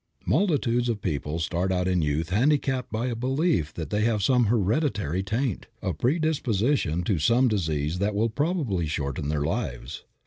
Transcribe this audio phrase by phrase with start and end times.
[0.25, 4.45] Multitudes of people start out in youth handicapped by a belief that they have some
[4.45, 10.03] hereditary taint, a predisposition to some disease that will probably shorten their lives.